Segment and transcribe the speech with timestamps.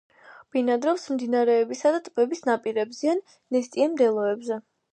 [0.53, 3.25] ბინადრობს მდინარეებისა და ტბების ნაპირებზე ან
[3.57, 4.63] ნესტიან მდელოებზე.